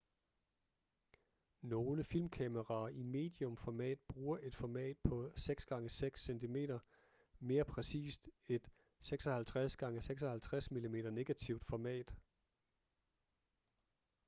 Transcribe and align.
nogle 1.61 2.03
filmkameraer 2.03 2.87
i 2.87 3.03
medium 3.03 3.57
format 3.57 3.99
bruger 4.07 4.37
et 4.41 4.55
format 4.55 4.97
på 5.03 5.31
6 5.35 5.63
x 5.63 5.91
6 5.91 6.21
cm 6.23 6.55
mere 7.39 7.65
præcist 7.65 8.29
et 8.47 8.69
56 8.99 9.71
x 9.71 9.83
56 10.03 10.71
mm 10.71 11.13
negativt 11.13 11.65
format 11.65 12.13